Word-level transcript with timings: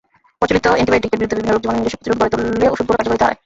প্রচলিত 0.39 0.65
অ্যান্টিবায়োটিকের 0.69 1.19
বিরুদ্ধে 1.19 1.37
বিভিন্ন 1.37 1.51
রোগজীবাণু 1.55 1.77
নিজস্ব 1.81 1.97
প্রতিরোধ 1.99 2.17
গড়ে 2.19 2.31
তুললে 2.31 2.65
ওষুধগুলো 2.73 2.97
কার্যকারিতা 2.97 3.25
হারায়। 3.25 3.39